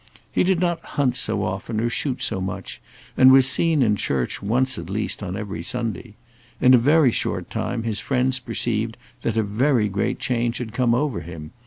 He 0.31 0.43
did 0.43 0.59
not 0.59 0.83
hunt 0.97 1.15
so 1.15 1.43
often 1.43 1.79
or 1.79 1.87
shoot 1.87 2.23
so 2.23 2.41
much, 2.41 2.81
and 3.15 3.31
was 3.31 3.47
seen 3.47 3.83
in 3.83 3.95
church 3.95 4.41
once 4.41 4.79
at 4.79 4.89
least 4.89 5.21
on 5.21 5.37
every 5.37 5.61
Sunday. 5.61 6.15
In 6.59 6.73
a 6.73 6.79
very 6.79 7.11
short 7.11 7.51
time 7.51 7.83
his 7.83 7.99
friends 7.99 8.39
perceived 8.39 8.97
that 9.21 9.37
a 9.37 9.43
very 9.43 9.87
great 9.89 10.17
change 10.17 10.57
had 10.57 10.73
come 10.73 10.95
over 10.95 11.19
him. 11.21 11.51